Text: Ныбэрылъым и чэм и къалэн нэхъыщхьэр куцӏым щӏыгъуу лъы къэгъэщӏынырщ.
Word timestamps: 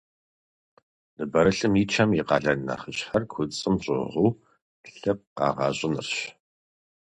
Ныбэрылъым 1.15 1.73
и 1.81 1.83
чэм 1.91 2.09
и 2.19 2.21
къалэн 2.27 2.59
нэхъыщхьэр 2.67 3.23
куцӏым 3.31 3.75
щӏыгъуу 3.83 4.31
лъы 4.97 5.17
къэгъэщӏынырщ. 5.35 6.11